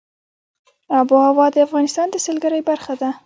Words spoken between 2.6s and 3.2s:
برخه ده.